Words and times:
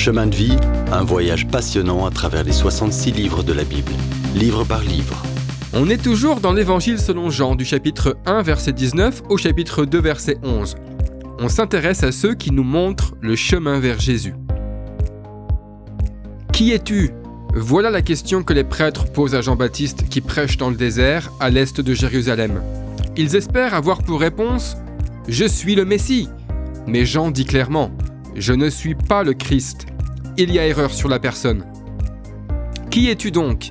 Chemin 0.00 0.28
de 0.28 0.34
vie, 0.34 0.56
un 0.92 1.04
voyage 1.04 1.46
passionnant 1.46 2.06
à 2.06 2.10
travers 2.10 2.42
les 2.42 2.52
66 2.52 3.12
livres 3.12 3.42
de 3.42 3.52
la 3.52 3.64
Bible, 3.64 3.92
livre 4.34 4.64
par 4.64 4.80
livre. 4.80 5.22
On 5.74 5.90
est 5.90 6.02
toujours 6.02 6.40
dans 6.40 6.54
l'évangile 6.54 6.98
selon 6.98 7.28
Jean 7.28 7.54
du 7.54 7.66
chapitre 7.66 8.16
1 8.24 8.40
verset 8.40 8.72
19 8.72 9.24
au 9.28 9.36
chapitre 9.36 9.84
2 9.84 10.00
verset 10.00 10.38
11. 10.42 10.76
On 11.38 11.50
s'intéresse 11.50 12.02
à 12.02 12.12
ceux 12.12 12.34
qui 12.34 12.50
nous 12.50 12.64
montrent 12.64 13.14
le 13.20 13.36
chemin 13.36 13.78
vers 13.78 14.00
Jésus. 14.00 14.32
Qui 16.54 16.72
es-tu? 16.72 17.10
Voilà 17.54 17.90
la 17.90 18.00
question 18.00 18.42
que 18.42 18.54
les 18.54 18.64
prêtres 18.64 19.04
posent 19.12 19.34
à 19.34 19.42
Jean-Baptiste 19.42 20.08
qui 20.08 20.22
prêche 20.22 20.56
dans 20.56 20.70
le 20.70 20.76
désert 20.76 21.30
à 21.40 21.50
l'est 21.50 21.78
de 21.78 21.92
Jérusalem. 21.92 22.62
Ils 23.18 23.36
espèrent 23.36 23.74
avoir 23.74 24.02
pour 24.02 24.20
réponse⁇ 24.20 24.76
Je 25.28 25.44
suis 25.44 25.74
le 25.74 25.84
Messie⁇ 25.84 26.26
Mais 26.86 27.04
Jean 27.04 27.30
dit 27.30 27.44
clairement⁇ 27.44 27.90
Je 28.40 28.54
ne 28.54 28.70
suis 28.70 28.94
pas 28.94 29.22
le 29.22 29.34
Christ. 29.34 29.84
Il 30.38 30.50
y 30.50 30.58
a 30.58 30.66
erreur 30.66 30.94
sur 30.94 31.10
la 31.10 31.18
personne. 31.18 31.62
Qui 32.90 33.10
es-tu 33.10 33.30
donc? 33.30 33.68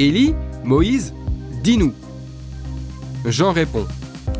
Élie? 0.00 0.34
Moïse? 0.64 1.14
Dis-nous. 1.62 1.94
Jean 3.26 3.52
répond⁇ 3.52 3.84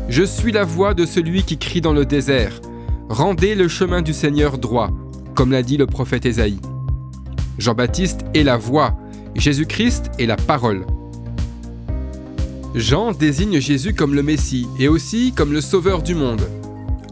Je 0.09 0.23
suis 0.23 0.51
la 0.51 0.65
voix 0.65 0.93
de 0.93 1.05
celui 1.05 1.43
qui 1.43 1.57
crie 1.57 1.79
dans 1.79 1.93
le 1.93 2.05
désert. 2.05 2.59
Rendez 3.07 3.55
le 3.55 3.69
chemin 3.69 4.01
du 4.01 4.11
Seigneur 4.11 4.57
droit, 4.57 4.91
comme 5.33 5.53
l'a 5.53 5.63
dit 5.63 5.77
le 5.77 5.87
prophète 5.87 6.25
Ésaïe. 6.25 6.59
Jean-Baptiste 7.57 8.25
est 8.33 8.43
la 8.43 8.57
voix, 8.57 8.97
Jésus-Christ 9.35 10.11
est 10.19 10.25
la 10.25 10.35
parole. 10.35 10.85
Jean 12.75 13.13
désigne 13.13 13.61
Jésus 13.61 13.93
comme 13.93 14.13
le 14.13 14.23
Messie 14.23 14.67
et 14.77 14.89
aussi 14.89 15.31
comme 15.31 15.53
le 15.53 15.61
Sauveur 15.61 16.03
du 16.03 16.15
monde. 16.15 16.41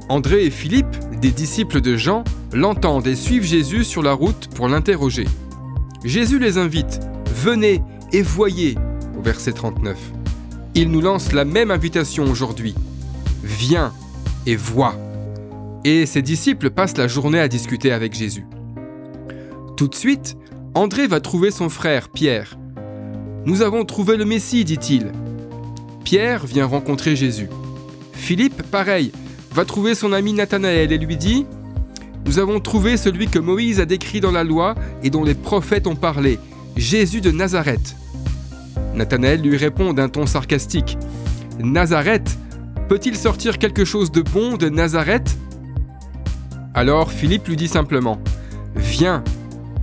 André 0.10 0.44
et 0.44 0.52
Philippe, 0.52 0.98
des 1.22 1.32
disciples 1.32 1.80
de 1.80 1.96
Jean, 1.96 2.26
l'entendent 2.54 3.08
et 3.08 3.16
suivent 3.16 3.44
Jésus 3.44 3.84
sur 3.84 4.02
la 4.02 4.14
route 4.14 4.48
pour 4.56 4.68
l'interroger. 4.68 5.26
Jésus 6.04 6.40
les 6.40 6.58
invite, 6.58 7.00
venez 7.34 7.82
et 8.14 8.22
voyez, 8.22 8.76
au 9.18 9.22
verset 9.22 9.54
39. 9.54 9.98
Il 10.76 10.92
nous 10.92 11.02
lance 11.02 11.32
la 11.32 11.46
même 11.46 11.72
invitation 11.72 12.24
aujourd'hui. 12.26 12.76
Viens 13.44 13.92
et 14.46 14.56
vois. 14.56 14.96
Et 15.84 16.06
ses 16.06 16.22
disciples 16.22 16.70
passent 16.70 16.98
la 16.98 17.08
journée 17.08 17.40
à 17.40 17.48
discuter 17.48 17.92
avec 17.92 18.14
Jésus. 18.14 18.46
Tout 19.76 19.88
de 19.88 19.96
suite, 19.96 20.38
André 20.76 21.08
va 21.08 21.20
trouver 21.20 21.52
son 21.52 21.70
frère, 21.70 22.10
Pierre. 22.10 22.58
Nous 23.46 23.62
avons 23.62 23.86
trouvé 23.86 24.18
le 24.18 24.26
Messie, 24.26 24.66
dit-il. 24.66 25.12
Pierre 26.04 26.46
vient 26.46 26.66
rencontrer 26.66 27.16
Jésus. 27.16 27.50
Philippe, 28.14 28.62
pareil, 28.64 29.12
va 29.52 29.66
trouver 29.66 29.96
son 29.96 30.14
ami 30.14 30.34
Nathanaël 30.34 30.92
et 30.92 30.98
lui 30.98 31.18
dit 31.18 31.46
Nous 32.28 32.40
avons 32.40 32.60
trouvé 32.60 32.98
celui 32.98 33.28
que 33.28 33.40
Moïse 33.40 33.80
a 33.80 33.86
décrit 33.86 34.20
dans 34.20 34.32
la 34.32 34.44
loi 34.44 34.76
et 35.02 35.10
dont 35.10 35.24
les 35.24 35.34
prophètes 35.34 35.88
ont 35.88 35.96
parlé, 35.96 36.40
Jésus 36.76 37.22
de 37.22 37.32
Nazareth. 37.32 37.96
Nathanaël 38.94 39.42
lui 39.42 39.56
répond 39.56 39.94
d'un 39.94 40.10
ton 40.10 40.26
sarcastique 40.26 40.98
Nazareth 41.60 42.38
Peut-il 42.90 43.16
sortir 43.16 43.58
quelque 43.58 43.86
chose 43.86 44.12
de 44.12 44.22
bon 44.22 44.58
de 44.58 44.68
Nazareth? 44.68 45.38
Alors 46.74 47.14
Philippe 47.14 47.48
lui 47.48 47.56
dit 47.56 47.70
simplement 47.70 48.20
Viens 48.76 49.24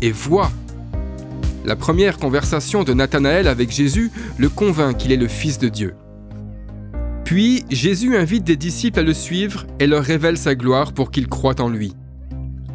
et 0.03 0.13
vois. 0.13 0.51
La 1.65 1.77
première 1.77 2.19
conversation 2.19 2.85
de 2.85 2.93
Nathanaël 2.93 3.49
avec 3.49 3.71
Jésus 3.71 4.11
le 4.37 4.51
convainc 4.51 4.99
qu'il 4.99 5.13
est 5.13 5.17
le 5.17 5.29
Fils 5.29 5.59
de 5.59 5.71
Dieu. 5.71 5.95
Puis 7.25 7.65
Jésus 7.71 8.19
invite 8.19 8.45
des 8.45 8.57
disciples 8.57 9.01
à 9.01 9.03
le 9.03 9.15
suivre 9.15 9.65
et 9.81 9.87
leur 9.87 10.05
révèle 10.05 10.37
sa 10.37 10.55
gloire 10.55 10.93
pour 10.93 11.11
qu'ils 11.11 11.29
croient 11.29 11.63
en 11.63 11.71
lui. 11.71 11.95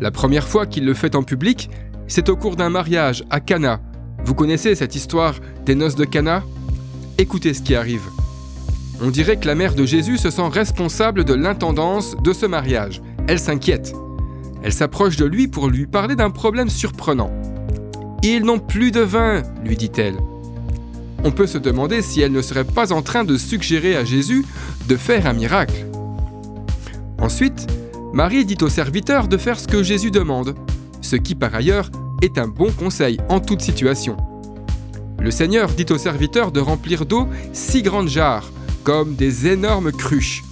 La 0.02 0.12
première 0.12 0.48
fois 0.48 0.66
qu'il 0.66 0.86
le 0.86 0.94
fait 0.94 1.16
en 1.16 1.24
public, 1.24 1.70
c'est 2.08 2.30
au 2.30 2.38
cours 2.38 2.56
d'un 2.56 2.70
mariage 2.70 3.26
à 3.30 3.42
Cana. 3.42 3.82
Vous 4.24 4.34
connaissez 4.34 4.74
cette 4.76 4.96
histoire 4.96 5.36
des 5.66 5.76
noces 5.76 5.96
de 5.96 6.06
Cana? 6.06 6.44
Écoutez 7.18 7.54
ce 7.54 7.62
qui 7.62 7.76
arrive. 7.76 8.04
On 9.02 9.10
dirait 9.10 9.38
que 9.38 9.48
la 9.48 9.56
mère 9.56 9.76
de 9.76 9.86
Jésus 9.86 10.18
se 10.18 10.30
sent 10.30 10.48
responsable 10.52 11.26
de 11.26 11.34
l'intendance 11.34 12.16
de 12.24 12.32
ce 12.32 12.46
mariage. 12.46 13.02
Elle 13.28 13.40
s'inquiète. 13.40 13.94
Elle 14.64 14.74
s'approche 14.74 15.18
de 15.18 15.26
lui 15.26 15.48
pour 15.50 15.68
lui 15.68 15.86
parler 15.86 16.16
d'un 16.16 16.32
problème 16.32 16.70
surprenant. 16.70 17.32
Ils 18.24 18.44
n'ont 18.44 18.60
plus 18.60 18.92
de 18.92 19.02
vin, 19.02 19.44
lui 19.66 19.76
dit-elle. 19.76 20.18
On 21.26 21.32
peut 21.32 21.48
se 21.48 21.58
demander 21.58 22.02
si 22.02 22.22
elle 22.22 22.32
ne 22.32 22.42
serait 22.42 22.64
pas 22.64 22.94
en 22.94 23.02
train 23.02 23.26
de 23.26 23.38
suggérer 23.38 23.98
à 23.98 24.06
Jésus 24.06 24.46
de 24.88 24.96
faire 24.96 25.28
un 25.28 25.34
miracle. 25.34 25.86
Ensuite, 27.20 27.68
Marie 28.14 28.44
dit 28.44 28.58
au 28.62 28.70
serviteur 28.70 29.28
de 29.28 29.38
faire 29.38 29.60
ce 29.60 29.68
que 29.68 29.84
Jésus 29.84 30.10
demande, 30.10 30.56
ce 31.02 31.16
qui 31.16 31.36
par 31.36 31.54
ailleurs 31.54 31.92
est 32.22 32.40
un 32.40 32.48
bon 32.48 32.72
conseil 32.72 33.18
en 33.30 33.40
toute 33.40 33.62
situation. 33.62 34.18
Le 35.20 35.32
Seigneur 35.32 35.70
dit 35.70 35.86
au 35.92 35.98
serviteur 35.98 36.52
de 36.52 36.60
remplir 36.60 37.06
d'eau 37.06 37.28
six 37.54 37.84
grandes 37.84 38.08
jarres, 38.08 38.52
comme 38.84 39.16
des 39.16 39.48
énormes 39.48 39.92
cruches. 39.92 40.44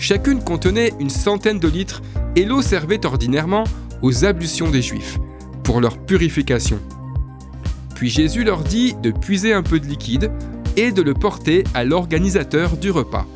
Chacune 0.00 0.42
contenait 0.42 0.92
une 0.98 1.10
centaine 1.10 1.60
de 1.60 1.68
litres 1.68 2.02
et 2.34 2.44
l'eau 2.44 2.60
servait 2.60 3.06
ordinairement 3.06 3.64
aux 4.02 4.24
ablutions 4.24 4.70
des 4.70 4.82
Juifs, 4.82 5.18
pour 5.62 5.80
leur 5.80 5.98
purification. 5.98 6.80
Puis 7.94 8.10
Jésus 8.10 8.42
leur 8.42 8.62
dit 8.62 8.94
de 9.02 9.12
puiser 9.12 9.52
un 9.52 9.62
peu 9.62 9.78
de 9.78 9.86
liquide 9.86 10.32
et 10.76 10.90
de 10.90 11.02
le 11.02 11.14
porter 11.14 11.64
à 11.72 11.84
l'organisateur 11.84 12.76
du 12.76 12.90
repas. 12.90 13.26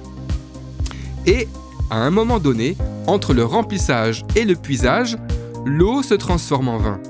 Et, 1.27 1.49
à 1.91 1.99
un 1.99 2.11
moment 2.11 2.39
donné, 2.39 2.77
entre 3.07 3.35
le 3.35 3.45
remplissage 3.45 4.25
et 4.37 4.45
le 4.45 4.55
puisage, 4.55 5.19
l'eau 5.67 6.03
se 6.03 6.15
transforme 6.15 6.69
en 6.69 6.79
vin. 6.79 7.01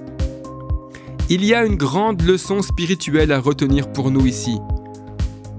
Il 1.28 1.44
y 1.44 1.54
a 1.54 1.64
une 1.64 1.76
grande 1.76 2.22
leçon 2.22 2.62
spirituelle 2.62 3.30
à 3.30 3.38
retenir 3.38 3.92
pour 3.92 4.10
nous 4.10 4.26
ici. 4.26 4.58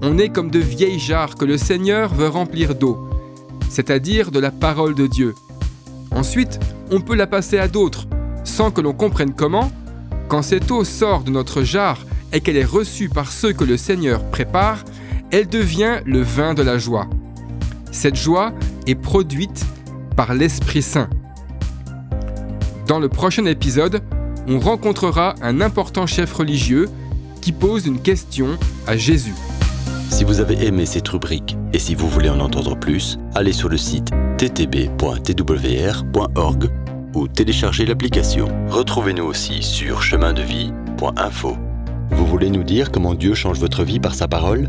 On 0.02 0.18
est 0.18 0.28
comme 0.28 0.50
de 0.50 0.58
vieilles 0.58 0.98
jarres 0.98 1.36
que 1.36 1.44
le 1.44 1.56
Seigneur 1.56 2.12
veut 2.12 2.28
remplir 2.28 2.74
d'eau, 2.74 3.08
c'est-à-dire 3.68 4.32
de 4.32 4.40
la 4.40 4.50
parole 4.50 4.94
de 4.94 5.06
Dieu. 5.06 5.34
Ensuite, 6.10 6.58
on 6.90 7.00
peut 7.00 7.14
la 7.14 7.26
passer 7.26 7.58
à 7.58 7.68
d'autres, 7.68 8.06
sans 8.44 8.70
que 8.70 8.80
l'on 8.80 8.92
comprenne 8.92 9.32
comment, 9.32 9.70
quand 10.28 10.42
cette 10.42 10.70
eau 10.70 10.84
sort 10.84 11.22
de 11.22 11.30
notre 11.30 11.62
jarre 11.62 12.00
et 12.32 12.40
qu'elle 12.40 12.56
est 12.56 12.64
reçue 12.64 13.08
par 13.08 13.30
ceux 13.30 13.52
que 13.52 13.64
le 13.64 13.76
Seigneur 13.76 14.24
prépare, 14.30 14.84
elle 15.30 15.48
devient 15.48 16.00
le 16.04 16.20
vin 16.20 16.54
de 16.54 16.62
la 16.62 16.76
joie. 16.76 17.08
Cette 17.92 18.16
joie 18.16 18.52
est 18.86 18.94
produite 18.94 19.64
par 20.16 20.34
l'Esprit 20.34 20.82
Saint. 20.82 21.08
Dans 22.86 22.98
le 22.98 23.08
prochain 23.08 23.44
épisode, 23.46 24.02
on 24.48 24.58
rencontrera 24.58 25.34
un 25.42 25.60
important 25.60 26.06
chef 26.06 26.32
religieux 26.34 26.88
qui 27.40 27.52
pose 27.52 27.86
une 27.86 28.00
question 28.00 28.58
à 28.86 28.96
Jésus. 28.96 29.34
Si 30.10 30.24
vous 30.24 30.40
avez 30.40 30.66
aimé 30.66 30.84
cette 30.86 31.08
rubrique 31.08 31.56
et 31.72 31.78
si 31.78 31.94
vous 31.94 32.08
voulez 32.08 32.28
en 32.28 32.40
entendre 32.40 32.76
plus, 32.76 33.18
allez 33.34 33.52
sur 33.52 33.68
le 33.68 33.76
site 33.76 34.10
ttb.twr.org 34.38 35.10
ou 37.14 37.28
téléchargez 37.28 37.84
l'application. 37.86 38.48
Retrouvez-nous 38.68 39.24
aussi 39.24 39.62
sur 39.62 40.02
chemindevie.info. 40.02 41.56
Vous 42.10 42.26
voulez 42.26 42.50
nous 42.50 42.62
dire 42.62 42.90
comment 42.90 43.14
Dieu 43.14 43.34
change 43.34 43.58
votre 43.58 43.84
vie 43.84 44.00
par 44.00 44.14
sa 44.14 44.28
parole? 44.28 44.68